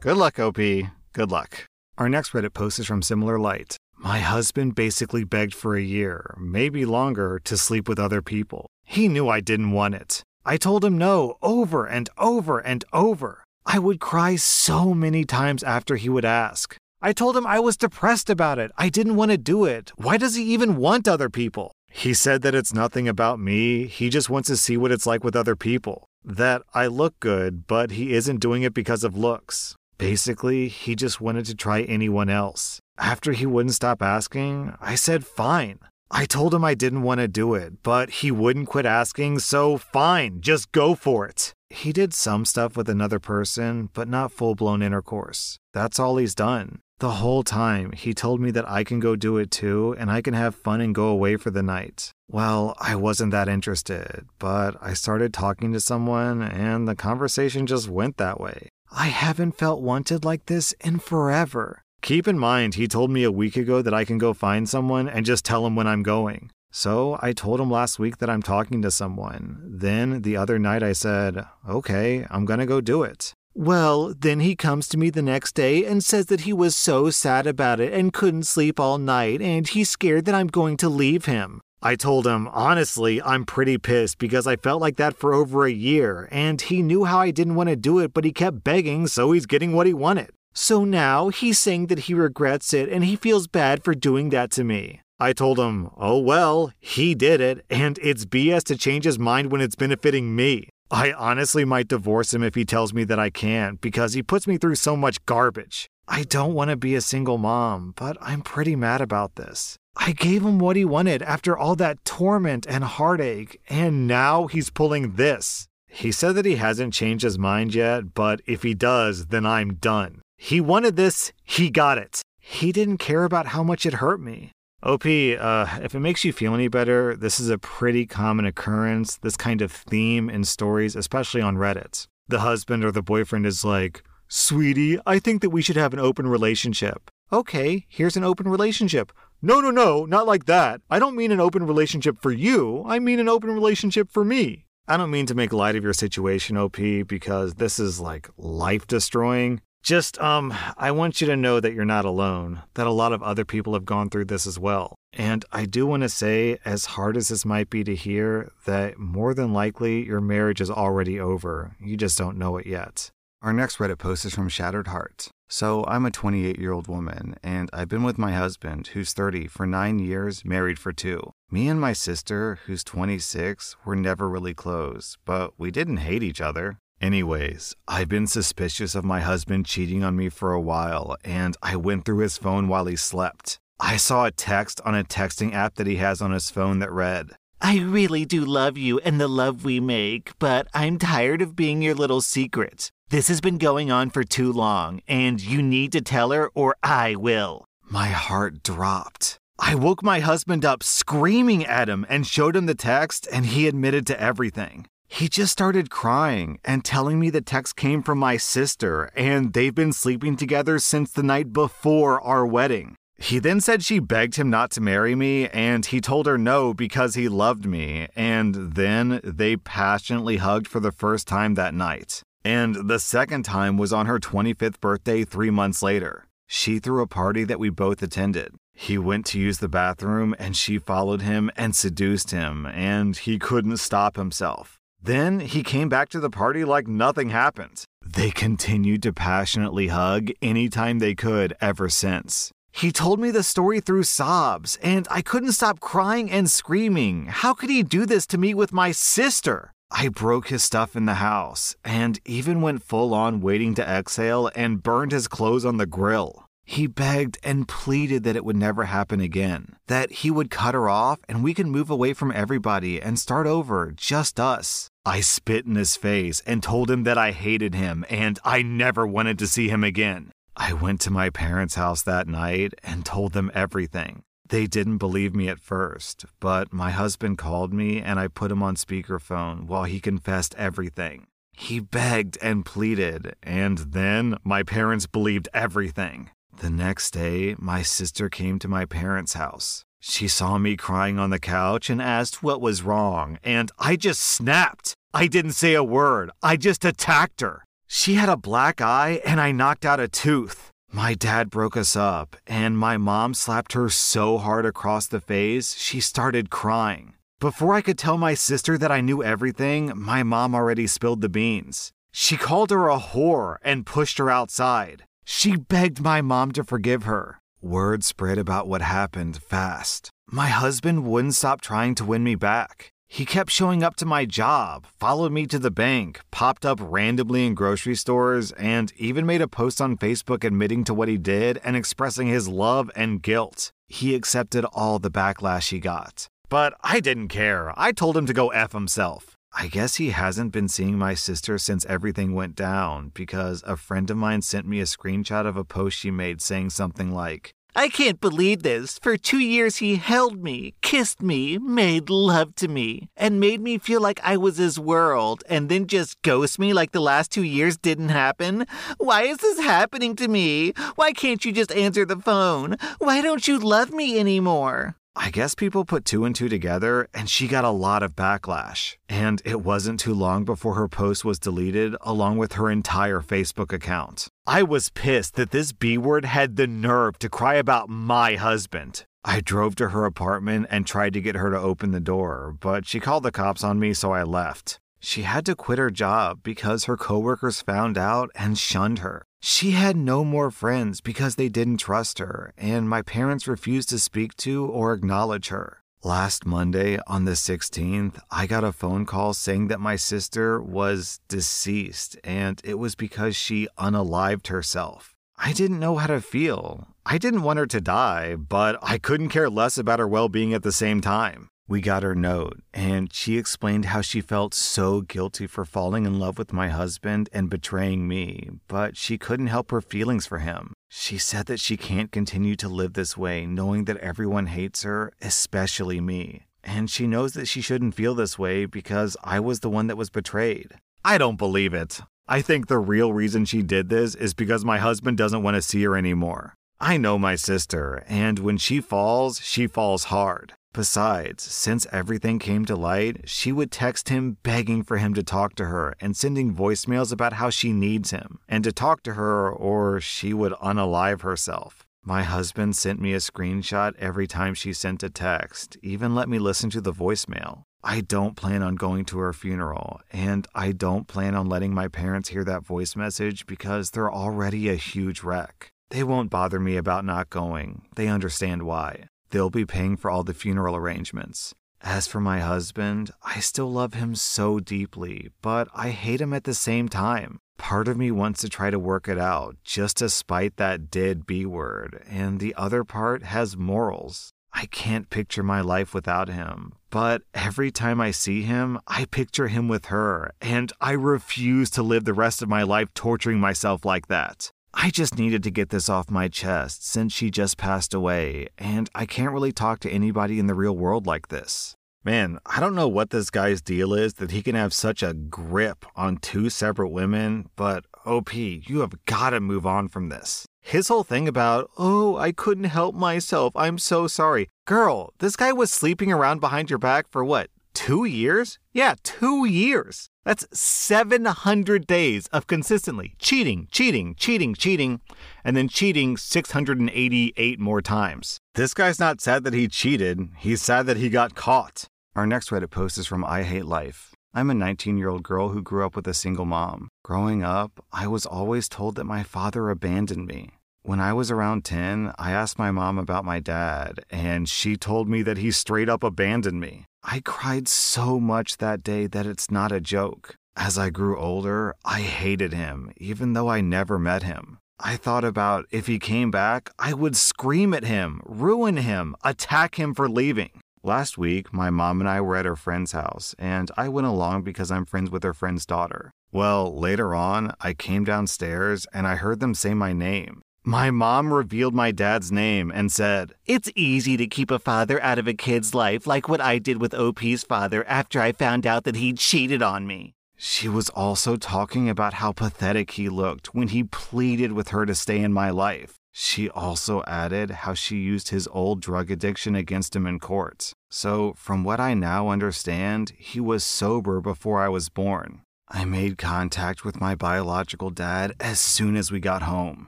Good 0.00 0.16
luck, 0.16 0.38
OP. 0.38 0.56
Good 0.56 1.30
luck. 1.32 1.66
Our 1.98 2.10
next 2.10 2.32
Reddit 2.32 2.52
post 2.52 2.78
is 2.78 2.86
from 2.86 3.00
Similar 3.00 3.38
Light. 3.38 3.78
My 3.96 4.18
husband 4.18 4.74
basically 4.74 5.24
begged 5.24 5.54
for 5.54 5.76
a 5.76 5.82
year, 5.82 6.34
maybe 6.38 6.84
longer, 6.84 7.40
to 7.44 7.56
sleep 7.56 7.88
with 7.88 7.98
other 7.98 8.20
people. 8.20 8.66
He 8.84 9.08
knew 9.08 9.30
I 9.30 9.40
didn't 9.40 9.70
want 9.72 9.94
it. 9.94 10.22
I 10.44 10.58
told 10.58 10.84
him 10.84 10.98
no 10.98 11.38
over 11.40 11.86
and 11.86 12.10
over 12.18 12.58
and 12.58 12.84
over. 12.92 13.44
I 13.64 13.78
would 13.78 13.98
cry 13.98 14.36
so 14.36 14.92
many 14.92 15.24
times 15.24 15.62
after 15.62 15.96
he 15.96 16.10
would 16.10 16.26
ask. 16.26 16.76
I 17.00 17.14
told 17.14 17.34
him 17.34 17.46
I 17.46 17.60
was 17.60 17.78
depressed 17.78 18.28
about 18.28 18.58
it. 18.58 18.70
I 18.76 18.90
didn't 18.90 19.16
want 19.16 19.30
to 19.30 19.38
do 19.38 19.64
it. 19.64 19.90
Why 19.96 20.18
does 20.18 20.34
he 20.34 20.42
even 20.52 20.76
want 20.76 21.08
other 21.08 21.30
people? 21.30 21.72
He 21.90 22.12
said 22.12 22.42
that 22.42 22.54
it's 22.54 22.74
nothing 22.74 23.08
about 23.08 23.40
me. 23.40 23.86
He 23.86 24.10
just 24.10 24.28
wants 24.28 24.48
to 24.48 24.58
see 24.58 24.76
what 24.76 24.92
it's 24.92 25.06
like 25.06 25.24
with 25.24 25.34
other 25.34 25.56
people 25.56 26.04
that 26.22 26.60
I 26.74 26.88
look 26.88 27.18
good, 27.20 27.66
but 27.66 27.92
he 27.92 28.12
isn't 28.12 28.40
doing 28.40 28.64
it 28.64 28.74
because 28.74 29.02
of 29.02 29.16
looks. 29.16 29.74
Basically, 29.98 30.68
he 30.68 30.94
just 30.94 31.20
wanted 31.20 31.46
to 31.46 31.54
try 31.54 31.82
anyone 31.82 32.28
else. 32.28 32.80
After 32.98 33.32
he 33.32 33.46
wouldn't 33.46 33.74
stop 33.74 34.02
asking, 34.02 34.74
I 34.80 34.94
said 34.94 35.26
fine. 35.26 35.78
I 36.10 36.24
told 36.24 36.54
him 36.54 36.64
I 36.64 36.74
didn't 36.74 37.02
want 37.02 37.20
to 37.20 37.28
do 37.28 37.54
it, 37.54 37.82
but 37.82 38.10
he 38.10 38.30
wouldn't 38.30 38.68
quit 38.68 38.86
asking, 38.86 39.40
so 39.40 39.76
fine, 39.76 40.40
just 40.40 40.70
go 40.70 40.94
for 40.94 41.26
it. 41.26 41.52
He 41.68 41.92
did 41.92 42.14
some 42.14 42.44
stuff 42.44 42.76
with 42.76 42.88
another 42.88 43.18
person, 43.18 43.90
but 43.92 44.08
not 44.08 44.30
full 44.30 44.54
blown 44.54 44.82
intercourse. 44.82 45.58
That's 45.72 45.98
all 45.98 46.16
he's 46.16 46.34
done. 46.34 46.78
The 46.98 47.10
whole 47.20 47.42
time, 47.42 47.92
he 47.92 48.14
told 48.14 48.40
me 48.40 48.50
that 48.52 48.68
I 48.68 48.82
can 48.84 49.00
go 49.00 49.16
do 49.16 49.36
it 49.36 49.50
too 49.50 49.94
and 49.98 50.10
I 50.10 50.22
can 50.22 50.32
have 50.32 50.54
fun 50.54 50.80
and 50.80 50.94
go 50.94 51.08
away 51.08 51.36
for 51.36 51.50
the 51.50 51.62
night. 51.62 52.12
Well, 52.28 52.74
I 52.78 52.94
wasn't 52.96 53.32
that 53.32 53.48
interested, 53.48 54.26
but 54.38 54.76
I 54.80 54.94
started 54.94 55.34
talking 55.34 55.72
to 55.74 55.80
someone 55.80 56.40
and 56.40 56.88
the 56.88 56.96
conversation 56.96 57.66
just 57.66 57.88
went 57.88 58.16
that 58.16 58.40
way. 58.40 58.70
I 58.98 59.08
haven't 59.08 59.58
felt 59.58 59.82
wanted 59.82 60.24
like 60.24 60.46
this 60.46 60.72
in 60.80 61.00
forever. 61.00 61.82
Keep 62.00 62.26
in 62.26 62.38
mind, 62.38 62.76
he 62.76 62.88
told 62.88 63.10
me 63.10 63.24
a 63.24 63.30
week 63.30 63.54
ago 63.54 63.82
that 63.82 63.92
I 63.92 64.06
can 64.06 64.16
go 64.16 64.32
find 64.32 64.66
someone 64.66 65.06
and 65.06 65.26
just 65.26 65.44
tell 65.44 65.66
him 65.66 65.76
when 65.76 65.86
I'm 65.86 66.02
going. 66.02 66.50
So 66.70 67.18
I 67.20 67.34
told 67.34 67.60
him 67.60 67.70
last 67.70 67.98
week 67.98 68.16
that 68.18 68.30
I'm 68.30 68.42
talking 68.42 68.80
to 68.80 68.90
someone. 68.90 69.60
Then 69.62 70.22
the 70.22 70.38
other 70.38 70.58
night 70.58 70.82
I 70.82 70.92
said, 70.92 71.44
okay, 71.68 72.26
I'm 72.30 72.46
gonna 72.46 72.64
go 72.64 72.80
do 72.80 73.02
it. 73.02 73.34
Well, 73.52 74.14
then 74.18 74.40
he 74.40 74.56
comes 74.56 74.88
to 74.88 74.98
me 74.98 75.10
the 75.10 75.20
next 75.20 75.54
day 75.54 75.84
and 75.84 76.02
says 76.02 76.26
that 76.26 76.42
he 76.42 76.54
was 76.54 76.74
so 76.74 77.10
sad 77.10 77.46
about 77.46 77.80
it 77.80 77.92
and 77.92 78.14
couldn't 78.14 78.44
sleep 78.44 78.80
all 78.80 78.96
night 78.96 79.42
and 79.42 79.68
he's 79.68 79.90
scared 79.90 80.24
that 80.24 80.34
I'm 80.34 80.48
going 80.48 80.78
to 80.78 80.88
leave 80.88 81.26
him. 81.26 81.60
I 81.82 81.94
told 81.94 82.26
him, 82.26 82.48
honestly, 82.48 83.22
I'm 83.22 83.44
pretty 83.44 83.78
pissed 83.78 84.18
because 84.18 84.46
I 84.46 84.56
felt 84.56 84.80
like 84.80 84.96
that 84.96 85.16
for 85.16 85.34
over 85.34 85.64
a 85.64 85.72
year 85.72 86.28
and 86.32 86.60
he 86.60 86.82
knew 86.82 87.04
how 87.04 87.18
I 87.18 87.30
didn't 87.30 87.54
want 87.54 87.68
to 87.68 87.76
do 87.76 87.98
it, 87.98 88.12
but 88.14 88.24
he 88.24 88.32
kept 88.32 88.64
begging, 88.64 89.06
so 89.06 89.32
he's 89.32 89.46
getting 89.46 89.72
what 89.72 89.86
he 89.86 89.94
wanted. 89.94 90.30
So 90.54 90.84
now 90.84 91.28
he's 91.28 91.58
saying 91.58 91.88
that 91.88 92.00
he 92.00 92.14
regrets 92.14 92.72
it 92.72 92.88
and 92.88 93.04
he 93.04 93.14
feels 93.14 93.46
bad 93.46 93.84
for 93.84 93.94
doing 93.94 94.30
that 94.30 94.50
to 94.52 94.64
me. 94.64 95.00
I 95.20 95.32
told 95.32 95.58
him, 95.58 95.90
oh 95.96 96.18
well, 96.18 96.72
he 96.78 97.14
did 97.14 97.40
it, 97.40 97.64
and 97.70 97.98
it's 98.02 98.26
BS 98.26 98.64
to 98.64 98.76
change 98.76 99.04
his 99.04 99.18
mind 99.18 99.50
when 99.50 99.60
it's 99.60 99.74
benefiting 99.74 100.36
me. 100.36 100.68
I 100.90 101.12
honestly 101.12 101.64
might 101.64 101.88
divorce 101.88 102.32
him 102.32 102.42
if 102.42 102.54
he 102.54 102.64
tells 102.64 102.92
me 102.92 103.04
that 103.04 103.18
I 103.18 103.30
can't 103.30 103.80
because 103.80 104.14
he 104.14 104.22
puts 104.22 104.46
me 104.46 104.56
through 104.56 104.76
so 104.76 104.96
much 104.96 105.24
garbage. 105.26 105.88
I 106.08 106.22
don't 106.22 106.54
want 106.54 106.70
to 106.70 106.76
be 106.76 106.94
a 106.94 107.00
single 107.00 107.36
mom, 107.36 107.92
but 107.96 108.16
I'm 108.20 108.42
pretty 108.42 108.76
mad 108.76 109.00
about 109.00 109.34
this. 109.34 109.76
I 109.96 110.12
gave 110.12 110.42
him 110.42 110.58
what 110.58 110.76
he 110.76 110.84
wanted 110.84 111.22
after 111.22 111.56
all 111.56 111.74
that 111.76 112.04
torment 112.04 112.66
and 112.68 112.84
heartache, 112.84 113.60
and 113.68 114.06
now 114.06 114.46
he's 114.46 114.70
pulling 114.70 115.16
this. 115.16 115.66
He 115.88 116.12
said 116.12 116.34
that 116.34 116.44
he 116.44 116.56
hasn't 116.56 116.94
changed 116.94 117.24
his 117.24 117.38
mind 117.38 117.74
yet, 117.74 118.14
but 118.14 118.40
if 118.46 118.62
he 118.62 118.74
does, 118.74 119.26
then 119.26 119.46
I'm 119.46 119.74
done. 119.74 120.20
He 120.36 120.60
wanted 120.60 120.96
this, 120.96 121.32
he 121.42 121.70
got 121.70 121.98
it. 121.98 122.22
He 122.38 122.70
didn't 122.70 122.98
care 122.98 123.24
about 123.24 123.48
how 123.48 123.62
much 123.62 123.86
it 123.86 123.94
hurt 123.94 124.20
me. 124.20 124.52
OP, 124.82 125.04
uh, 125.04 125.78
if 125.82 125.94
it 125.94 126.00
makes 126.00 126.24
you 126.24 126.32
feel 126.32 126.54
any 126.54 126.68
better, 126.68 127.16
this 127.16 127.40
is 127.40 127.48
a 127.48 127.58
pretty 127.58 128.06
common 128.06 128.44
occurrence, 128.44 129.16
this 129.16 129.36
kind 129.36 129.62
of 129.62 129.72
theme 129.72 130.30
in 130.30 130.44
stories, 130.44 130.94
especially 130.94 131.40
on 131.40 131.56
Reddit. 131.56 132.06
The 132.28 132.40
husband 132.40 132.84
or 132.84 132.92
the 132.92 133.02
boyfriend 133.02 133.46
is 133.46 133.64
like, 133.64 134.02
Sweetie, 134.28 134.98
I 135.06 135.18
think 135.18 135.40
that 135.42 135.50
we 135.50 135.62
should 135.62 135.76
have 135.76 135.92
an 135.92 136.00
open 136.00 136.26
relationship. 136.26 137.10
Okay, 137.32 137.86
here's 137.88 138.16
an 138.16 138.24
open 138.24 138.48
relationship. 138.48 139.12
No, 139.40 139.60
no, 139.60 139.70
no, 139.70 140.04
not 140.04 140.26
like 140.26 140.46
that. 140.46 140.80
I 140.90 140.98
don't 140.98 141.16
mean 141.16 141.30
an 141.30 141.40
open 141.40 141.66
relationship 141.66 142.20
for 142.20 142.32
you, 142.32 142.84
I 142.86 142.98
mean 142.98 143.20
an 143.20 143.28
open 143.28 143.50
relationship 143.50 144.10
for 144.10 144.24
me. 144.24 144.64
I 144.88 144.96
don't 144.96 145.10
mean 145.10 145.26
to 145.26 145.34
make 145.34 145.52
light 145.52 145.76
of 145.76 145.84
your 145.84 145.92
situation, 145.92 146.56
OP, 146.56 146.76
because 147.06 147.54
this 147.54 147.78
is 147.78 148.00
like 148.00 148.28
life 148.36 148.86
destroying. 148.86 149.60
Just, 149.82 150.18
um, 150.20 150.52
I 150.76 150.90
want 150.90 151.20
you 151.20 151.28
to 151.28 151.36
know 151.36 151.60
that 151.60 151.72
you're 151.72 151.84
not 151.84 152.04
alone, 152.04 152.62
that 152.74 152.88
a 152.88 152.92
lot 152.92 153.12
of 153.12 153.22
other 153.22 153.44
people 153.44 153.74
have 153.74 153.84
gone 153.84 154.10
through 154.10 154.24
this 154.24 154.46
as 154.46 154.58
well. 154.58 154.96
And 155.12 155.44
I 155.52 155.64
do 155.64 155.86
want 155.86 156.02
to 156.02 156.08
say, 156.08 156.58
as 156.64 156.86
hard 156.86 157.16
as 157.16 157.28
this 157.28 157.44
might 157.44 157.70
be 157.70 157.84
to 157.84 157.94
hear, 157.94 158.50
that 158.64 158.98
more 158.98 159.32
than 159.32 159.52
likely 159.52 160.04
your 160.04 160.20
marriage 160.20 160.60
is 160.60 160.70
already 160.70 161.20
over. 161.20 161.76
You 161.80 161.96
just 161.96 162.18
don't 162.18 162.36
know 162.36 162.56
it 162.56 162.66
yet. 162.66 163.10
Our 163.42 163.52
next 163.52 163.76
Reddit 163.76 163.98
post 163.98 164.24
is 164.24 164.34
from 164.34 164.48
Shattered 164.48 164.88
Heart. 164.88 165.28
So, 165.48 165.84
I'm 165.86 166.04
a 166.04 166.10
28 166.10 166.58
year 166.58 166.72
old 166.72 166.88
woman, 166.88 167.36
and 167.44 167.70
I've 167.72 167.88
been 167.88 168.02
with 168.02 168.18
my 168.18 168.32
husband, 168.32 168.88
who's 168.88 169.12
30, 169.12 169.46
for 169.46 169.66
nine 169.66 169.98
years, 169.98 170.44
married 170.44 170.78
for 170.78 170.92
two. 170.92 171.32
Me 171.50 171.68
and 171.68 171.80
my 171.80 171.92
sister, 171.92 172.58
who's 172.66 172.82
26, 172.82 173.76
were 173.84 173.94
never 173.94 174.28
really 174.28 174.54
close, 174.54 175.16
but 175.24 175.52
we 175.58 175.70
didn't 175.70 175.98
hate 175.98 176.24
each 176.24 176.40
other. 176.40 176.78
Anyways, 177.00 177.76
I've 177.86 178.08
been 178.08 178.26
suspicious 178.26 178.94
of 178.94 179.04
my 179.04 179.20
husband 179.20 179.66
cheating 179.66 180.02
on 180.02 180.16
me 180.16 180.28
for 180.30 180.52
a 180.52 180.60
while, 180.60 181.16
and 181.22 181.56
I 181.62 181.76
went 181.76 182.04
through 182.04 182.18
his 182.18 182.38
phone 182.38 182.66
while 182.66 182.86
he 182.86 182.96
slept. 182.96 183.58
I 183.78 183.98
saw 183.98 184.24
a 184.24 184.32
text 184.32 184.80
on 184.84 184.94
a 184.96 185.04
texting 185.04 185.52
app 185.52 185.74
that 185.74 185.86
he 185.86 185.96
has 185.96 186.20
on 186.20 186.32
his 186.32 186.50
phone 186.50 186.78
that 186.80 186.90
read, 186.90 187.36
I 187.60 187.78
really 187.78 188.26
do 188.26 188.44
love 188.44 188.76
you 188.76 188.98
and 188.98 189.18
the 189.18 189.28
love 189.28 189.64
we 189.64 189.80
make, 189.80 190.32
but 190.38 190.68
I'm 190.74 190.98
tired 190.98 191.40
of 191.40 191.56
being 191.56 191.80
your 191.80 191.94
little 191.94 192.20
secret. 192.20 192.92
This 193.08 193.28
has 193.28 193.40
been 193.40 193.58
going 193.58 193.88
on 193.88 194.10
for 194.10 194.24
too 194.24 194.52
long, 194.52 195.00
and 195.06 195.40
you 195.40 195.62
need 195.62 195.92
to 195.92 196.00
tell 196.00 196.32
her 196.32 196.50
or 196.56 196.74
I 196.82 197.14
will. 197.14 197.64
My 197.88 198.08
heart 198.08 198.64
dropped. 198.64 199.38
I 199.60 199.76
woke 199.76 200.02
my 200.02 200.18
husband 200.18 200.64
up 200.64 200.82
screaming 200.82 201.64
at 201.64 201.88
him 201.88 202.04
and 202.08 202.26
showed 202.26 202.56
him 202.56 202.66
the 202.66 202.74
text, 202.74 203.28
and 203.32 203.46
he 203.46 203.68
admitted 203.68 204.08
to 204.08 204.20
everything. 204.20 204.86
He 205.06 205.28
just 205.28 205.52
started 205.52 205.88
crying 205.88 206.58
and 206.64 206.84
telling 206.84 207.20
me 207.20 207.30
the 207.30 207.40
text 207.40 207.76
came 207.76 208.02
from 208.02 208.18
my 208.18 208.38
sister, 208.38 209.12
and 209.14 209.52
they've 209.52 209.72
been 209.72 209.92
sleeping 209.92 210.36
together 210.36 210.80
since 210.80 211.12
the 211.12 211.22
night 211.22 211.52
before 211.52 212.20
our 212.22 212.44
wedding. 212.44 212.96
He 213.18 213.38
then 213.38 213.60
said 213.60 213.84
she 213.84 214.00
begged 214.00 214.34
him 214.34 214.50
not 214.50 214.72
to 214.72 214.80
marry 214.80 215.14
me, 215.14 215.48
and 215.50 215.86
he 215.86 216.00
told 216.00 216.26
her 216.26 216.36
no 216.36 216.74
because 216.74 217.14
he 217.14 217.28
loved 217.28 217.66
me, 217.66 218.08
and 218.16 218.74
then 218.74 219.20
they 219.22 219.56
passionately 219.56 220.38
hugged 220.38 220.66
for 220.66 220.80
the 220.80 220.90
first 220.90 221.28
time 221.28 221.54
that 221.54 221.72
night. 221.72 222.24
And 222.46 222.88
the 222.88 223.00
second 223.00 223.42
time 223.42 223.76
was 223.76 223.92
on 223.92 224.06
her 224.06 224.20
25th 224.20 224.78
birthday 224.78 225.24
three 225.24 225.50
months 225.50 225.82
later. 225.82 226.28
She 226.46 226.78
threw 226.78 227.02
a 227.02 227.08
party 227.08 227.42
that 227.42 227.58
we 227.58 227.70
both 227.70 228.00
attended. 228.04 228.54
He 228.72 228.98
went 228.98 229.26
to 229.26 229.40
use 229.40 229.58
the 229.58 229.68
bathroom, 229.68 230.32
and 230.38 230.56
she 230.56 230.78
followed 230.78 231.22
him 231.22 231.50
and 231.56 231.74
seduced 231.74 232.30
him, 232.30 232.64
and 232.66 233.16
he 233.16 233.40
couldn't 233.40 233.78
stop 233.78 234.14
himself. 234.14 234.78
Then 235.02 235.40
he 235.40 235.64
came 235.64 235.88
back 235.88 236.08
to 236.10 236.20
the 236.20 236.30
party 236.30 236.64
like 236.64 236.86
nothing 236.86 237.30
happened. 237.30 237.82
They 238.00 238.30
continued 238.30 239.02
to 239.02 239.12
passionately 239.12 239.88
hug 239.88 240.30
anytime 240.40 241.00
they 241.00 241.16
could 241.16 241.52
ever 241.60 241.88
since. 241.88 242.52
He 242.70 242.92
told 242.92 243.18
me 243.18 243.32
the 243.32 243.42
story 243.42 243.80
through 243.80 244.04
sobs, 244.04 244.78
and 244.84 245.08
I 245.10 245.20
couldn't 245.20 245.58
stop 245.58 245.80
crying 245.80 246.30
and 246.30 246.48
screaming. 246.48 247.26
How 247.26 247.54
could 247.54 247.70
he 247.70 247.82
do 247.82 248.06
this 248.06 248.24
to 248.28 248.38
me 248.38 248.54
with 248.54 248.72
my 248.72 248.92
sister? 248.92 249.72
I 249.90 250.08
broke 250.08 250.48
his 250.48 250.64
stuff 250.64 250.96
in 250.96 251.06
the 251.06 251.14
house 251.14 251.76
and 251.84 252.18
even 252.24 252.60
went 252.60 252.82
full 252.82 253.14
on 253.14 253.40
waiting 253.40 253.74
to 253.76 253.88
exhale 253.88 254.50
and 254.54 254.82
burned 254.82 255.12
his 255.12 255.28
clothes 255.28 255.64
on 255.64 255.76
the 255.76 255.86
grill. 255.86 256.46
He 256.64 256.88
begged 256.88 257.38
and 257.44 257.68
pleaded 257.68 258.24
that 258.24 258.34
it 258.34 258.44
would 258.44 258.56
never 258.56 258.84
happen 258.84 259.20
again, 259.20 259.76
that 259.86 260.10
he 260.10 260.30
would 260.32 260.50
cut 260.50 260.74
her 260.74 260.88
off 260.88 261.20
and 261.28 261.44
we 261.44 261.54
could 261.54 261.68
move 261.68 261.90
away 261.90 262.12
from 262.12 262.32
everybody 262.32 263.00
and 263.00 263.18
start 263.18 263.46
over, 263.46 263.92
just 263.94 264.40
us. 264.40 264.90
I 265.04 265.20
spit 265.20 265.64
in 265.64 265.76
his 265.76 265.96
face 265.96 266.42
and 266.44 266.62
told 266.62 266.90
him 266.90 267.04
that 267.04 267.16
I 267.16 267.30
hated 267.30 267.76
him 267.76 268.04
and 268.10 268.40
I 268.44 268.62
never 268.62 269.06
wanted 269.06 269.38
to 269.38 269.46
see 269.46 269.68
him 269.68 269.84
again. 269.84 270.32
I 270.56 270.72
went 270.72 271.00
to 271.02 271.12
my 271.12 271.30
parents' 271.30 271.76
house 271.76 272.02
that 272.02 272.26
night 272.26 272.74
and 272.82 273.04
told 273.04 273.32
them 273.32 273.52
everything. 273.54 274.24
They 274.48 274.66
didn't 274.66 274.98
believe 274.98 275.34
me 275.34 275.48
at 275.48 275.58
first, 275.58 276.24
but 276.38 276.72
my 276.72 276.90
husband 276.90 277.38
called 277.38 277.72
me 277.72 278.00
and 278.00 278.20
I 278.20 278.28
put 278.28 278.52
him 278.52 278.62
on 278.62 278.76
speakerphone 278.76 279.66
while 279.66 279.84
he 279.84 279.98
confessed 279.98 280.54
everything. 280.56 281.26
He 281.52 281.80
begged 281.80 282.38
and 282.42 282.64
pleaded, 282.64 283.34
and 283.42 283.78
then 283.78 284.36
my 284.44 284.62
parents 284.62 285.06
believed 285.06 285.48
everything. 285.54 286.30
The 286.60 286.70
next 286.70 287.12
day, 287.12 287.56
my 287.58 287.82
sister 287.82 288.28
came 288.28 288.58
to 288.58 288.68
my 288.68 288.84
parents' 288.84 289.32
house. 289.32 289.82
She 290.00 290.28
saw 290.28 290.58
me 290.58 290.76
crying 290.76 291.18
on 291.18 291.30
the 291.30 291.40
couch 291.40 291.90
and 291.90 292.00
asked 292.00 292.42
what 292.42 292.60
was 292.60 292.82
wrong, 292.82 293.38
and 293.42 293.72
I 293.78 293.96
just 293.96 294.20
snapped. 294.20 294.94
I 295.12 295.26
didn't 295.26 295.52
say 295.52 295.74
a 295.74 295.82
word, 295.82 296.30
I 296.42 296.56
just 296.56 296.84
attacked 296.84 297.40
her. 297.40 297.64
She 297.88 298.14
had 298.14 298.28
a 298.28 298.36
black 298.36 298.80
eye, 298.80 299.20
and 299.24 299.40
I 299.40 299.50
knocked 299.50 299.84
out 299.84 299.98
a 299.98 300.08
tooth. 300.08 300.65
My 300.92 301.14
dad 301.14 301.50
broke 301.50 301.76
us 301.76 301.94
up, 301.96 302.36
and 302.46 302.78
my 302.78 302.96
mom 302.96 303.34
slapped 303.34 303.72
her 303.74 303.88
so 303.88 304.38
hard 304.38 304.64
across 304.64 305.06
the 305.06 305.20
face, 305.20 305.74
she 305.74 306.00
started 306.00 306.48
crying. 306.50 307.14
Before 307.40 307.74
I 307.74 307.82
could 307.82 307.98
tell 307.98 308.16
my 308.16 308.34
sister 308.34 308.78
that 308.78 308.90
I 308.90 309.02
knew 309.02 309.22
everything, 309.22 309.92
my 309.94 310.22
mom 310.22 310.54
already 310.54 310.86
spilled 310.86 311.20
the 311.20 311.28
beans. 311.28 311.92
She 312.12 312.36
called 312.36 312.70
her 312.70 312.88
a 312.88 312.98
whore 312.98 313.56
and 313.62 313.84
pushed 313.84 314.16
her 314.18 314.30
outside. 314.30 315.04
She 315.24 315.56
begged 315.56 316.00
my 316.00 316.22
mom 316.22 316.52
to 316.52 316.64
forgive 316.64 317.02
her. 317.02 317.40
Word 317.60 318.04
spread 318.04 318.38
about 318.38 318.68
what 318.68 318.80
happened 318.80 319.42
fast. 319.42 320.10
My 320.30 320.48
husband 320.48 321.04
wouldn't 321.04 321.34
stop 321.34 321.60
trying 321.60 321.94
to 321.96 322.04
win 322.04 322.24
me 322.24 322.36
back. 322.36 322.92
He 323.08 323.24
kept 323.24 323.50
showing 323.50 323.82
up 323.82 323.96
to 323.96 324.04
my 324.04 324.24
job, 324.24 324.86
followed 324.98 325.32
me 325.32 325.46
to 325.46 325.58
the 325.58 325.70
bank, 325.70 326.20
popped 326.30 326.66
up 326.66 326.78
randomly 326.82 327.46
in 327.46 327.54
grocery 327.54 327.94
stores, 327.94 328.52
and 328.52 328.92
even 328.96 329.24
made 329.24 329.40
a 329.40 329.48
post 329.48 329.80
on 329.80 329.96
Facebook 329.96 330.44
admitting 330.44 330.84
to 330.84 330.94
what 330.94 331.08
he 331.08 331.16
did 331.16 331.60
and 331.64 331.76
expressing 331.76 332.26
his 332.26 332.48
love 332.48 332.90
and 332.96 333.22
guilt. 333.22 333.70
He 333.88 334.14
accepted 334.14 334.64
all 334.72 334.98
the 334.98 335.10
backlash 335.10 335.70
he 335.70 335.78
got. 335.78 336.28
But 336.48 336.74
I 336.82 337.00
didn't 337.00 337.28
care. 337.28 337.72
I 337.76 337.92
told 337.92 338.16
him 338.16 338.26
to 338.26 338.32
go 338.32 338.48
F 338.48 338.72
himself. 338.72 339.36
I 339.58 339.68
guess 339.68 339.94
he 339.94 340.10
hasn't 340.10 340.52
been 340.52 340.68
seeing 340.68 340.98
my 340.98 341.14
sister 341.14 341.56
since 341.56 341.86
everything 341.86 342.34
went 342.34 342.54
down 342.56 343.12
because 343.14 343.62
a 343.66 343.76
friend 343.76 344.10
of 344.10 344.16
mine 344.18 344.42
sent 344.42 344.66
me 344.66 344.80
a 344.80 344.84
screenshot 344.84 345.46
of 345.46 345.56
a 345.56 345.64
post 345.64 345.96
she 345.96 346.10
made 346.10 346.42
saying 346.42 346.70
something 346.70 347.10
like, 347.10 347.54
I 347.78 347.90
can't 347.90 348.22
believe 348.22 348.62
this. 348.62 348.98
For 349.02 349.18
two 349.18 349.38
years, 349.38 349.76
he 349.76 349.96
held 349.96 350.42
me, 350.42 350.72
kissed 350.80 351.20
me, 351.20 351.58
made 351.58 352.08
love 352.08 352.54
to 352.54 352.68
me, 352.68 353.10
and 353.18 353.38
made 353.38 353.60
me 353.60 353.76
feel 353.76 354.00
like 354.00 354.18
I 354.24 354.38
was 354.38 354.56
his 354.56 354.80
world, 354.80 355.44
and 355.46 355.68
then 355.68 355.86
just 355.86 356.22
ghost 356.22 356.58
me 356.58 356.72
like 356.72 356.92
the 356.92 357.00
last 357.00 357.30
two 357.30 357.42
years 357.42 357.76
didn't 357.76 358.08
happen? 358.08 358.66
Why 358.96 359.24
is 359.24 359.36
this 359.38 359.60
happening 359.60 360.16
to 360.16 360.26
me? 360.26 360.72
Why 360.94 361.12
can't 361.12 361.44
you 361.44 361.52
just 361.52 361.70
answer 361.70 362.06
the 362.06 362.16
phone? 362.16 362.78
Why 362.96 363.20
don't 363.20 363.46
you 363.46 363.58
love 363.58 363.92
me 363.92 364.18
anymore? 364.18 364.96
I 365.18 365.30
guess 365.30 365.54
people 365.54 365.86
put 365.86 366.04
two 366.04 366.26
and 366.26 366.36
two 366.36 366.50
together, 366.50 367.08
and 367.14 367.28
she 367.28 367.48
got 367.48 367.64
a 367.64 367.70
lot 367.70 368.02
of 368.02 368.14
backlash. 368.14 368.96
And 369.08 369.40
it 369.46 369.62
wasn't 369.62 369.98
too 369.98 370.12
long 370.12 370.44
before 370.44 370.74
her 370.74 370.88
post 370.88 371.24
was 371.24 371.38
deleted, 371.38 371.96
along 372.02 372.36
with 372.36 372.52
her 372.52 372.70
entire 372.70 373.20
Facebook 373.20 373.72
account. 373.72 374.28
I 374.46 374.62
was 374.62 374.90
pissed 374.90 375.34
that 375.36 375.52
this 375.52 375.72
B 375.72 375.96
word 375.96 376.26
had 376.26 376.56
the 376.56 376.66
nerve 376.66 377.18
to 377.20 377.30
cry 377.30 377.54
about 377.54 377.88
my 377.88 378.34
husband. 378.34 379.06
I 379.24 379.40
drove 379.40 379.74
to 379.76 379.88
her 379.88 380.04
apartment 380.04 380.66
and 380.70 380.86
tried 380.86 381.14
to 381.14 381.22
get 381.22 381.34
her 381.34 381.50
to 381.50 381.58
open 381.58 381.92
the 381.92 381.98
door, 381.98 382.54
but 382.60 382.86
she 382.86 383.00
called 383.00 383.22
the 383.22 383.32
cops 383.32 383.64
on 383.64 383.80
me, 383.80 383.94
so 383.94 384.12
I 384.12 384.22
left. 384.22 384.78
She 385.00 385.22
had 385.22 385.46
to 385.46 385.56
quit 385.56 385.78
her 385.78 385.90
job 385.90 386.40
because 386.42 386.84
her 386.84 386.96
coworkers 386.96 387.62
found 387.62 387.96
out 387.96 388.30
and 388.34 388.58
shunned 388.58 388.98
her. 388.98 389.24
She 389.48 389.70
had 389.70 389.96
no 389.96 390.24
more 390.24 390.50
friends 390.50 391.00
because 391.00 391.36
they 391.36 391.48
didn't 391.48 391.76
trust 391.76 392.18
her, 392.18 392.52
and 392.58 392.88
my 392.88 393.00
parents 393.00 393.46
refused 393.46 393.88
to 393.90 394.00
speak 394.00 394.36
to 394.38 394.66
or 394.66 394.92
acknowledge 394.92 395.50
her. 395.50 395.84
Last 396.02 396.44
Monday, 396.44 396.98
on 397.06 397.26
the 397.26 397.36
16th, 397.36 398.18
I 398.28 398.48
got 398.48 398.64
a 398.64 398.72
phone 398.72 399.06
call 399.06 399.34
saying 399.34 399.68
that 399.68 399.78
my 399.78 399.94
sister 399.94 400.60
was 400.60 401.20
deceased, 401.28 402.18
and 402.24 402.60
it 402.64 402.74
was 402.74 402.96
because 402.96 403.36
she 403.36 403.68
unalived 403.78 404.48
herself. 404.48 405.14
I 405.38 405.52
didn't 405.52 405.78
know 405.78 405.94
how 405.94 406.08
to 406.08 406.20
feel. 406.20 406.88
I 407.06 407.16
didn't 407.16 407.44
want 407.44 407.60
her 407.60 407.66
to 407.66 407.80
die, 407.80 408.34
but 408.34 408.80
I 408.82 408.98
couldn't 408.98 409.28
care 409.28 409.48
less 409.48 409.78
about 409.78 410.00
her 410.00 410.08
well 410.08 410.28
being 410.28 410.54
at 410.54 410.64
the 410.64 410.72
same 410.72 411.00
time. 411.00 411.50
We 411.68 411.80
got 411.80 412.04
her 412.04 412.14
note, 412.14 412.60
and 412.72 413.12
she 413.12 413.36
explained 413.36 413.86
how 413.86 414.00
she 414.00 414.20
felt 414.20 414.54
so 414.54 415.00
guilty 415.00 415.48
for 415.48 415.64
falling 415.64 416.06
in 416.06 416.20
love 416.20 416.38
with 416.38 416.52
my 416.52 416.68
husband 416.68 417.28
and 417.32 417.50
betraying 417.50 418.06
me, 418.06 418.50
but 418.68 418.96
she 418.96 419.18
couldn't 419.18 419.48
help 419.48 419.72
her 419.72 419.80
feelings 419.80 420.26
for 420.26 420.38
him. 420.38 420.74
She 420.88 421.18
said 421.18 421.46
that 421.46 421.58
she 421.58 421.76
can't 421.76 422.12
continue 422.12 422.54
to 422.54 422.68
live 422.68 422.92
this 422.92 423.16
way, 423.16 423.46
knowing 423.46 423.86
that 423.86 423.96
everyone 423.96 424.46
hates 424.46 424.84
her, 424.84 425.12
especially 425.20 426.00
me. 426.00 426.46
And 426.62 426.88
she 426.88 427.08
knows 427.08 427.32
that 427.32 427.46
she 427.46 427.60
shouldn't 427.60 427.96
feel 427.96 428.14
this 428.14 428.38
way 428.38 428.66
because 428.66 429.16
I 429.24 429.40
was 429.40 429.58
the 429.58 429.70
one 429.70 429.88
that 429.88 429.96
was 429.96 430.08
betrayed. 430.08 430.74
I 431.04 431.18
don't 431.18 431.36
believe 431.36 431.74
it. 431.74 432.00
I 432.28 432.42
think 432.42 432.68
the 432.68 432.78
real 432.78 433.12
reason 433.12 433.44
she 433.44 433.62
did 433.62 433.88
this 433.88 434.14
is 434.14 434.34
because 434.34 434.64
my 434.64 434.78
husband 434.78 435.18
doesn't 435.18 435.42
want 435.42 435.56
to 435.56 435.62
see 435.62 435.82
her 435.82 435.96
anymore. 435.96 436.54
I 436.78 436.96
know 436.96 437.18
my 437.18 437.36
sister, 437.36 438.04
and 438.06 438.38
when 438.38 438.58
she 438.58 438.80
falls, 438.80 439.40
she 439.40 439.66
falls 439.66 440.04
hard. 440.04 440.52
Besides, 440.76 441.42
since 441.42 441.86
everything 441.90 442.38
came 442.38 442.66
to 442.66 442.76
light, 442.76 443.22
she 443.24 443.50
would 443.50 443.72
text 443.72 444.10
him 444.10 444.36
begging 444.42 444.82
for 444.82 444.98
him 444.98 445.14
to 445.14 445.22
talk 445.22 445.54
to 445.54 445.64
her 445.64 445.96
and 446.02 446.14
sending 446.14 446.54
voicemails 446.54 447.10
about 447.10 447.32
how 447.32 447.48
she 447.48 447.72
needs 447.72 448.10
him 448.10 448.40
and 448.46 448.62
to 448.62 448.72
talk 448.72 449.02
to 449.04 449.14
her 449.14 449.50
or 449.50 450.02
she 450.02 450.34
would 450.34 450.52
unalive 450.62 451.22
herself. 451.22 451.86
My 452.04 452.24
husband 452.24 452.76
sent 452.76 453.00
me 453.00 453.14
a 453.14 453.20
screenshot 453.20 453.94
every 453.98 454.26
time 454.26 454.52
she 454.52 454.74
sent 454.74 455.02
a 455.02 455.08
text, 455.08 455.78
even 455.82 456.14
let 456.14 456.28
me 456.28 456.38
listen 456.38 456.68
to 456.68 456.82
the 456.82 456.92
voicemail. 456.92 457.62
I 457.82 458.02
don't 458.02 458.36
plan 458.36 458.62
on 458.62 458.74
going 458.74 459.06
to 459.06 459.18
her 459.20 459.32
funeral, 459.32 460.02
and 460.12 460.46
I 460.54 460.72
don't 460.72 461.08
plan 461.08 461.34
on 461.34 461.48
letting 461.48 461.72
my 461.72 461.88
parents 461.88 462.28
hear 462.28 462.44
that 462.44 462.66
voice 462.66 462.94
message 462.94 463.46
because 463.46 463.92
they're 463.92 464.12
already 464.12 464.68
a 464.68 464.74
huge 464.74 465.22
wreck. 465.22 465.70
They 465.88 466.02
won't 466.02 466.28
bother 466.28 466.60
me 466.60 466.76
about 466.76 467.06
not 467.06 467.30
going. 467.30 467.86
They 467.96 468.08
understand 468.08 468.64
why. 468.64 469.08
They'll 469.30 469.50
be 469.50 469.66
paying 469.66 469.96
for 469.96 470.10
all 470.10 470.22
the 470.22 470.34
funeral 470.34 470.76
arrangements. 470.76 471.54
As 471.82 472.06
for 472.06 472.20
my 472.20 472.40
husband, 472.40 473.10
I 473.22 473.40
still 473.40 473.70
love 473.70 473.94
him 473.94 474.14
so 474.14 474.60
deeply, 474.60 475.30
but 475.42 475.68
I 475.74 475.90
hate 475.90 476.20
him 476.20 476.32
at 476.32 476.44
the 476.44 476.54
same 476.54 476.88
time. 476.88 477.38
Part 477.58 477.88
of 477.88 477.96
me 477.96 478.10
wants 478.10 478.40
to 478.40 478.48
try 478.48 478.70
to 478.70 478.78
work 478.78 479.08
it 479.08 479.18
out, 479.18 479.56
just 479.62 479.98
to 479.98 480.08
spite 480.08 480.56
that 480.56 480.90
dead 480.90 481.26
B 481.26 481.46
word, 481.46 482.02
and 482.08 482.40
the 482.40 482.54
other 482.54 482.84
part 482.84 483.22
has 483.22 483.56
morals. 483.56 484.32
I 484.52 484.66
can't 484.66 485.10
picture 485.10 485.42
my 485.42 485.60
life 485.60 485.92
without 485.92 486.28
him, 486.28 486.72
but 486.88 487.22
every 487.34 487.70
time 487.70 488.00
I 488.00 488.10
see 488.10 488.42
him, 488.42 488.80
I 488.86 489.04
picture 489.04 489.48
him 489.48 489.68
with 489.68 489.86
her, 489.86 490.32
and 490.40 490.72
I 490.80 490.92
refuse 490.92 491.68
to 491.70 491.82
live 491.82 492.04
the 492.04 492.14
rest 492.14 492.40
of 492.40 492.48
my 492.48 492.62
life 492.62 492.92
torturing 492.94 493.38
myself 493.38 493.84
like 493.84 494.08
that. 494.08 494.50
I 494.78 494.90
just 494.90 495.18
needed 495.18 495.42
to 495.44 495.50
get 495.50 495.70
this 495.70 495.88
off 495.88 496.10
my 496.10 496.28
chest 496.28 496.86
since 496.86 497.10
she 497.14 497.30
just 497.30 497.56
passed 497.56 497.94
away, 497.94 498.48
and 498.58 498.90
I 498.94 499.06
can't 499.06 499.32
really 499.32 499.50
talk 499.50 499.80
to 499.80 499.90
anybody 499.90 500.38
in 500.38 500.48
the 500.48 500.54
real 500.54 500.76
world 500.76 501.06
like 501.06 501.28
this. 501.28 501.74
Man, 502.04 502.38
I 502.44 502.60
don't 502.60 502.74
know 502.74 502.86
what 502.86 503.08
this 503.08 503.30
guy's 503.30 503.62
deal 503.62 503.94
is 503.94 504.14
that 504.14 504.32
he 504.32 504.42
can 504.42 504.54
have 504.54 504.74
such 504.74 505.02
a 505.02 505.14
grip 505.14 505.86
on 505.96 506.18
two 506.18 506.50
separate 506.50 506.90
women, 506.90 507.48
but 507.56 507.86
OP, 508.04 508.34
you 508.34 508.80
have 508.80 509.02
got 509.06 509.30
to 509.30 509.40
move 509.40 509.66
on 509.66 509.88
from 509.88 510.10
this. 510.10 510.46
His 510.60 510.88
whole 510.88 511.04
thing 511.04 511.26
about, 511.26 511.70
oh, 511.78 512.16
I 512.16 512.32
couldn't 512.32 512.64
help 512.64 512.94
myself, 512.94 513.56
I'm 513.56 513.78
so 513.78 514.06
sorry. 514.06 514.50
Girl, 514.66 515.14
this 515.20 515.36
guy 515.36 515.52
was 515.52 515.72
sleeping 515.72 516.12
around 516.12 516.40
behind 516.40 516.68
your 516.68 516.78
back 516.78 517.08
for 517.08 517.24
what, 517.24 517.48
two 517.76 518.06
years? 518.06 518.58
Yeah, 518.72 518.94
two 519.02 519.44
years. 519.44 520.08
That's 520.24 520.46
700 520.58 521.86
days 521.86 522.26
of 522.28 522.46
consistently 522.46 523.14
cheating, 523.18 523.68
cheating, 523.70 524.14
cheating, 524.16 524.54
cheating, 524.54 525.00
and 525.44 525.54
then 525.56 525.68
cheating 525.68 526.16
688 526.16 527.60
more 527.60 527.82
times. 527.82 528.38
This 528.54 528.72
guy's 528.72 528.98
not 528.98 529.20
sad 529.20 529.44
that 529.44 529.52
he 529.52 529.68
cheated, 529.68 530.30
he's 530.38 530.62
sad 530.62 530.86
that 530.86 530.96
he 530.96 531.10
got 531.10 531.34
caught. 531.34 531.84
Our 532.16 532.26
next 532.26 532.48
Reddit 532.48 532.70
post 532.70 532.96
is 532.96 533.06
from 533.06 533.24
I 533.24 533.42
Hate 533.42 533.66
Life. 533.66 534.14
I'm 534.32 534.48
a 534.48 534.54
19 534.54 534.96
year 534.96 535.10
old 535.10 535.22
girl 535.22 535.50
who 535.50 535.62
grew 535.62 535.84
up 535.84 535.94
with 535.94 536.08
a 536.08 536.14
single 536.14 536.46
mom. 536.46 536.88
Growing 537.04 537.44
up, 537.44 537.84
I 537.92 538.06
was 538.06 538.24
always 538.24 538.68
told 538.70 538.96
that 538.96 539.04
my 539.04 539.22
father 539.22 539.68
abandoned 539.68 540.26
me. 540.26 540.50
When 540.86 541.00
I 541.00 541.12
was 541.12 541.32
around 541.32 541.64
10, 541.64 542.12
I 542.16 542.30
asked 542.30 542.60
my 542.60 542.70
mom 542.70 542.96
about 542.96 543.24
my 543.24 543.40
dad, 543.40 544.04
and 544.08 544.48
she 544.48 544.76
told 544.76 545.08
me 545.08 545.20
that 545.22 545.36
he 545.36 545.50
straight 545.50 545.88
up 545.88 546.04
abandoned 546.04 546.60
me. 546.60 546.84
I 547.02 547.22
cried 547.24 547.66
so 547.66 548.20
much 548.20 548.58
that 548.58 548.84
day 548.84 549.08
that 549.08 549.26
it's 549.26 549.50
not 549.50 549.72
a 549.72 549.80
joke. 549.80 550.36
As 550.54 550.78
I 550.78 550.90
grew 550.90 551.18
older, 551.18 551.74
I 551.84 552.02
hated 552.02 552.52
him, 552.52 552.92
even 552.98 553.32
though 553.32 553.48
I 553.48 553.60
never 553.60 553.98
met 553.98 554.22
him. 554.22 554.58
I 554.78 554.94
thought 554.94 555.24
about 555.24 555.66
if 555.72 555.88
he 555.88 555.98
came 555.98 556.30
back, 556.30 556.70
I 556.78 556.92
would 556.92 557.16
scream 557.16 557.74
at 557.74 557.82
him, 557.82 558.20
ruin 558.24 558.76
him, 558.76 559.16
attack 559.24 559.80
him 559.80 559.92
for 559.92 560.08
leaving. 560.08 560.60
Last 560.84 561.18
week, 561.18 561.52
my 561.52 561.68
mom 561.68 561.98
and 561.98 562.08
I 562.08 562.20
were 562.20 562.36
at 562.36 562.44
her 562.44 562.54
friend's 562.54 562.92
house, 562.92 563.34
and 563.40 563.72
I 563.76 563.88
went 563.88 564.06
along 564.06 564.42
because 564.42 564.70
I'm 564.70 564.86
friends 564.86 565.10
with 565.10 565.24
her 565.24 565.34
friend's 565.34 565.66
daughter. 565.66 566.12
Well, 566.30 566.78
later 566.78 567.12
on, 567.12 567.54
I 567.60 567.72
came 567.72 568.04
downstairs 568.04 568.86
and 568.92 569.04
I 569.04 569.16
heard 569.16 569.40
them 569.40 569.54
say 569.54 569.74
my 569.74 569.92
name. 569.92 570.42
My 570.68 570.90
mom 570.90 571.32
revealed 571.32 571.76
my 571.76 571.92
dad's 571.92 572.32
name 572.32 572.72
and 572.74 572.90
said, 572.90 573.34
It's 573.46 573.70
easy 573.76 574.16
to 574.16 574.26
keep 574.26 574.50
a 574.50 574.58
father 574.58 575.00
out 575.00 575.16
of 575.16 575.28
a 575.28 575.32
kid's 575.32 575.74
life 575.74 576.08
like 576.08 576.28
what 576.28 576.40
I 576.40 576.58
did 576.58 576.80
with 576.80 576.92
OP's 576.92 577.44
father 577.44 577.86
after 577.86 578.20
I 578.20 578.32
found 578.32 578.66
out 578.66 578.82
that 578.82 578.96
he 578.96 579.12
cheated 579.12 579.62
on 579.62 579.86
me. 579.86 580.14
She 580.36 580.68
was 580.68 580.88
also 580.88 581.36
talking 581.36 581.88
about 581.88 582.14
how 582.14 582.32
pathetic 582.32 582.90
he 582.90 583.08
looked 583.08 583.54
when 583.54 583.68
he 583.68 583.84
pleaded 583.84 584.54
with 584.54 584.70
her 584.70 584.84
to 584.86 584.94
stay 584.96 585.20
in 585.20 585.32
my 585.32 585.50
life. 585.50 585.94
She 586.10 586.50
also 586.50 587.04
added 587.06 587.62
how 587.62 587.74
she 587.74 587.98
used 587.98 588.30
his 588.30 588.48
old 588.48 588.80
drug 588.80 589.08
addiction 589.08 589.54
against 589.54 589.94
him 589.94 590.04
in 590.04 590.18
court. 590.18 590.72
So, 590.90 591.34
from 591.36 591.62
what 591.62 591.78
I 591.78 591.94
now 591.94 592.28
understand, 592.30 593.12
he 593.16 593.38
was 593.38 593.62
sober 593.62 594.20
before 594.20 594.60
I 594.60 594.68
was 594.68 594.88
born. 594.88 595.42
I 595.68 595.84
made 595.84 596.18
contact 596.18 596.84
with 596.84 597.00
my 597.00 597.14
biological 597.14 597.90
dad 597.90 598.34
as 598.40 598.58
soon 598.58 598.96
as 598.96 599.12
we 599.12 599.20
got 599.20 599.42
home. 599.42 599.86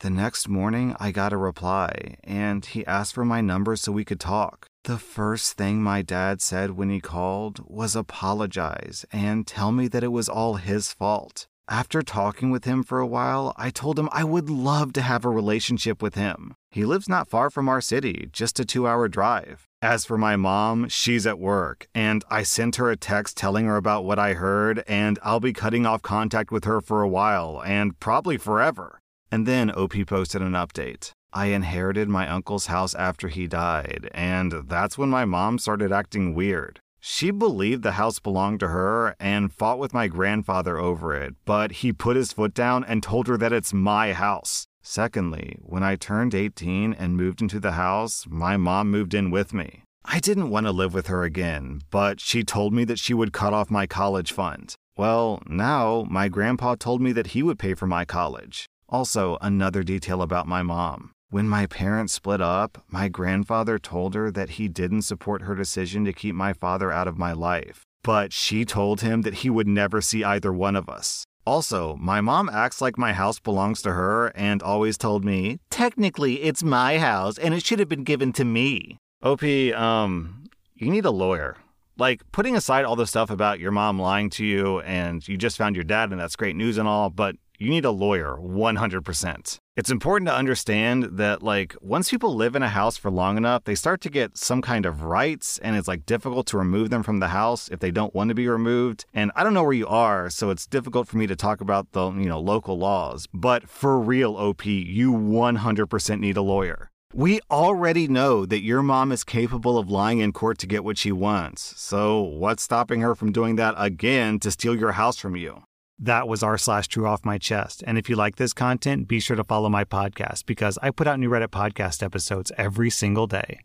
The 0.00 0.10
next 0.10 0.48
morning, 0.48 0.94
I 1.00 1.10
got 1.10 1.32
a 1.32 1.36
reply, 1.36 2.18
and 2.22 2.64
he 2.64 2.86
asked 2.86 3.14
for 3.14 3.24
my 3.24 3.40
number 3.40 3.74
so 3.74 3.90
we 3.90 4.04
could 4.04 4.20
talk. 4.20 4.68
The 4.84 4.96
first 4.96 5.54
thing 5.54 5.82
my 5.82 6.02
dad 6.02 6.40
said 6.40 6.76
when 6.76 6.88
he 6.88 7.00
called 7.00 7.58
was 7.66 7.96
apologize 7.96 9.04
and 9.10 9.44
tell 9.44 9.72
me 9.72 9.88
that 9.88 10.04
it 10.04 10.12
was 10.12 10.28
all 10.28 10.54
his 10.54 10.92
fault. 10.92 11.48
After 11.68 12.00
talking 12.02 12.50
with 12.50 12.64
him 12.64 12.84
for 12.84 13.00
a 13.00 13.08
while, 13.08 13.52
I 13.56 13.70
told 13.70 13.98
him 13.98 14.08
I 14.12 14.22
would 14.22 14.48
love 14.48 14.92
to 14.92 15.02
have 15.02 15.24
a 15.24 15.30
relationship 15.30 16.00
with 16.00 16.14
him. 16.14 16.54
He 16.70 16.84
lives 16.84 17.08
not 17.08 17.28
far 17.28 17.50
from 17.50 17.68
our 17.68 17.80
city, 17.80 18.28
just 18.32 18.60
a 18.60 18.64
two 18.64 18.86
hour 18.86 19.08
drive. 19.08 19.66
As 19.82 20.04
for 20.04 20.16
my 20.16 20.36
mom, 20.36 20.88
she's 20.88 21.26
at 21.26 21.40
work, 21.40 21.88
and 21.92 22.24
I 22.30 22.44
sent 22.44 22.76
her 22.76 22.88
a 22.88 22.96
text 22.96 23.36
telling 23.36 23.66
her 23.66 23.76
about 23.76 24.04
what 24.04 24.20
I 24.20 24.34
heard, 24.34 24.84
and 24.86 25.18
I'll 25.24 25.40
be 25.40 25.52
cutting 25.52 25.86
off 25.86 26.02
contact 26.02 26.52
with 26.52 26.66
her 26.66 26.80
for 26.80 27.02
a 27.02 27.08
while, 27.08 27.60
and 27.66 27.98
probably 27.98 28.36
forever. 28.36 29.00
And 29.30 29.46
then 29.46 29.70
OP 29.70 29.94
posted 30.06 30.42
an 30.42 30.52
update. 30.52 31.12
I 31.32 31.46
inherited 31.46 32.08
my 32.08 32.26
uncle's 32.28 32.66
house 32.66 32.94
after 32.94 33.28
he 33.28 33.46
died, 33.46 34.08
and 34.12 34.52
that's 34.66 34.96
when 34.96 35.10
my 35.10 35.24
mom 35.24 35.58
started 35.58 35.92
acting 35.92 36.34
weird. 36.34 36.80
She 37.00 37.30
believed 37.30 37.82
the 37.82 37.92
house 37.92 38.18
belonged 38.18 38.60
to 38.60 38.68
her 38.68 39.14
and 39.20 39.52
fought 39.52 39.78
with 39.78 39.94
my 39.94 40.08
grandfather 40.08 40.78
over 40.78 41.14
it, 41.14 41.34
but 41.44 41.72
he 41.72 41.92
put 41.92 42.16
his 42.16 42.32
foot 42.32 42.54
down 42.54 42.82
and 42.84 43.02
told 43.02 43.28
her 43.28 43.36
that 43.36 43.52
it's 43.52 43.72
my 43.72 44.14
house. 44.14 44.66
Secondly, 44.82 45.56
when 45.60 45.82
I 45.82 45.96
turned 45.96 46.34
18 46.34 46.94
and 46.94 47.16
moved 47.16 47.42
into 47.42 47.60
the 47.60 47.72
house, 47.72 48.24
my 48.28 48.56
mom 48.56 48.90
moved 48.90 49.14
in 49.14 49.30
with 49.30 49.52
me. 49.52 49.82
I 50.04 50.18
didn't 50.18 50.50
want 50.50 50.66
to 50.66 50.72
live 50.72 50.94
with 50.94 51.08
her 51.08 51.22
again, 51.22 51.82
but 51.90 52.20
she 52.20 52.42
told 52.42 52.72
me 52.72 52.84
that 52.84 52.98
she 52.98 53.12
would 53.12 53.34
cut 53.34 53.52
off 53.52 53.70
my 53.70 53.86
college 53.86 54.32
fund. 54.32 54.74
Well, 54.96 55.42
now 55.46 56.06
my 56.08 56.28
grandpa 56.28 56.74
told 56.74 57.02
me 57.02 57.12
that 57.12 57.28
he 57.28 57.42
would 57.42 57.58
pay 57.58 57.74
for 57.74 57.86
my 57.86 58.06
college. 58.06 58.66
Also, 58.88 59.36
another 59.42 59.82
detail 59.82 60.22
about 60.22 60.46
my 60.46 60.62
mom. 60.62 61.12
When 61.30 61.46
my 61.46 61.66
parents 61.66 62.14
split 62.14 62.40
up, 62.40 62.82
my 62.88 63.08
grandfather 63.08 63.78
told 63.78 64.14
her 64.14 64.30
that 64.30 64.50
he 64.50 64.66
didn't 64.66 65.02
support 65.02 65.42
her 65.42 65.54
decision 65.54 66.06
to 66.06 66.12
keep 66.14 66.34
my 66.34 66.54
father 66.54 66.90
out 66.90 67.06
of 67.06 67.18
my 67.18 67.32
life, 67.32 67.82
but 68.02 68.32
she 68.32 68.64
told 68.64 69.02
him 69.02 69.20
that 69.22 69.34
he 69.34 69.50
would 69.50 69.68
never 69.68 70.00
see 70.00 70.24
either 70.24 70.50
one 70.54 70.74
of 70.74 70.88
us. 70.88 71.24
Also, 71.44 71.96
my 71.96 72.22
mom 72.22 72.48
acts 72.48 72.80
like 72.80 72.96
my 72.96 73.12
house 73.12 73.38
belongs 73.38 73.82
to 73.82 73.92
her 73.92 74.28
and 74.28 74.62
always 74.62 74.96
told 74.96 75.22
me, 75.22 75.58
technically, 75.68 76.42
it's 76.42 76.62
my 76.62 76.98
house 76.98 77.36
and 77.36 77.52
it 77.52 77.64
should 77.64 77.78
have 77.78 77.88
been 77.90 78.04
given 78.04 78.32
to 78.32 78.44
me. 78.44 78.96
OP, 79.22 79.42
um, 79.74 80.44
you 80.74 80.90
need 80.90 81.04
a 81.04 81.10
lawyer. 81.10 81.56
Like, 81.98 82.22
putting 82.32 82.56
aside 82.56 82.84
all 82.86 82.96
the 82.96 83.06
stuff 83.06 83.28
about 83.28 83.60
your 83.60 83.72
mom 83.72 84.00
lying 84.00 84.30
to 84.30 84.46
you 84.46 84.80
and 84.80 85.26
you 85.26 85.36
just 85.36 85.58
found 85.58 85.74
your 85.76 85.84
dad 85.84 86.10
and 86.10 86.20
that's 86.20 86.36
great 86.36 86.56
news 86.56 86.78
and 86.78 86.88
all, 86.88 87.10
but 87.10 87.36
you 87.58 87.70
need 87.70 87.84
a 87.84 87.90
lawyer 87.90 88.36
100%. 88.40 89.58
It's 89.76 89.90
important 89.90 90.28
to 90.28 90.34
understand 90.34 91.04
that, 91.12 91.42
like, 91.42 91.76
once 91.80 92.10
people 92.10 92.34
live 92.34 92.56
in 92.56 92.62
a 92.62 92.68
house 92.68 92.96
for 92.96 93.10
long 93.10 93.36
enough, 93.36 93.64
they 93.64 93.74
start 93.74 94.00
to 94.02 94.10
get 94.10 94.36
some 94.36 94.62
kind 94.62 94.86
of 94.86 95.02
rights, 95.02 95.58
and 95.58 95.76
it's 95.76 95.88
like 95.88 96.06
difficult 96.06 96.46
to 96.48 96.58
remove 96.58 96.90
them 96.90 97.02
from 97.02 97.20
the 97.20 97.28
house 97.28 97.68
if 97.68 97.80
they 97.80 97.90
don't 97.90 98.14
want 98.14 98.28
to 98.28 98.34
be 98.34 98.48
removed. 98.48 99.04
And 99.12 99.30
I 99.36 99.44
don't 99.44 99.54
know 99.54 99.62
where 99.62 99.72
you 99.72 99.86
are, 99.86 100.30
so 100.30 100.50
it's 100.50 100.66
difficult 100.66 101.08
for 101.08 101.16
me 101.16 101.26
to 101.26 101.36
talk 101.36 101.60
about 101.60 101.92
the, 101.92 102.10
you 102.12 102.26
know, 102.26 102.40
local 102.40 102.78
laws. 102.78 103.26
But 103.32 103.68
for 103.68 103.98
real, 104.00 104.36
OP, 104.36 104.64
you 104.66 105.12
100% 105.12 106.20
need 106.20 106.36
a 106.36 106.42
lawyer. 106.42 106.90
We 107.14 107.40
already 107.50 108.06
know 108.06 108.44
that 108.44 108.62
your 108.62 108.82
mom 108.82 109.12
is 109.12 109.24
capable 109.24 109.78
of 109.78 109.90
lying 109.90 110.18
in 110.18 110.32
court 110.32 110.58
to 110.58 110.66
get 110.66 110.84
what 110.84 110.98
she 110.98 111.10
wants. 111.10 111.74
So, 111.80 112.20
what's 112.20 112.62
stopping 112.62 113.00
her 113.00 113.14
from 113.14 113.32
doing 113.32 113.56
that 113.56 113.74
again 113.78 114.38
to 114.40 114.50
steal 114.50 114.76
your 114.76 114.92
house 114.92 115.16
from 115.16 115.34
you? 115.34 115.62
That 116.00 116.28
was 116.28 116.42
r 116.44 116.56
slash 116.56 116.86
true 116.86 117.06
off 117.06 117.24
my 117.24 117.38
chest. 117.38 117.82
And 117.86 117.98
if 117.98 118.08
you 118.08 118.14
like 118.14 118.36
this 118.36 118.52
content, 118.52 119.08
be 119.08 119.18
sure 119.18 119.36
to 119.36 119.42
follow 119.42 119.68
my 119.68 119.84
podcast 119.84 120.46
because 120.46 120.78
I 120.80 120.90
put 120.90 121.08
out 121.08 121.18
new 121.18 121.28
Reddit 121.28 121.48
podcast 121.48 122.02
episodes 122.04 122.52
every 122.56 122.90
single 122.90 123.26
day. 123.26 123.60